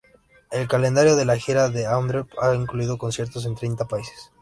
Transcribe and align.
El 0.49 0.67
calendario 0.67 1.15
de 1.15 1.25
la 1.25 1.37
gira 1.37 1.69
de 1.69 1.85
Andrew 1.85 2.25
ha 2.41 2.55
incluido 2.55 2.97
conciertos 2.97 3.45
en 3.45 3.53
treinta 3.53 3.85
países. 3.85 4.31